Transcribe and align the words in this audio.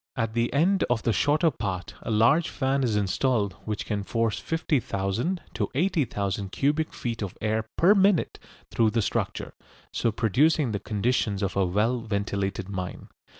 At 0.15 0.33
the 0.33 0.51
end 0.51 0.83
of 0.89 1.03
the 1.03 1.13
shorter 1.13 1.51
part 1.51 1.93
a 2.01 2.09
large 2.09 2.49
fan 2.49 2.83
is 2.83 2.95
installed 2.95 3.53
which 3.65 3.85
can 3.85 4.01
force 4.01 4.39
50,000 4.39 5.41
to 5.53 5.69
80,000 5.75 6.51
cubic 6.51 6.91
feet 6.91 7.21
of 7.21 7.37
air 7.39 7.67
per 7.77 7.93
minute 7.93 8.39
through 8.71 8.89
the 8.89 9.03
structure, 9.03 9.53
so 9.93 10.11
producing 10.11 10.71
the 10.71 10.79
conditions 10.79 11.43
of 11.43 11.55
a 11.55 11.67
well 11.67 11.99
ventilated 11.99 12.67
mine. 12.67 13.09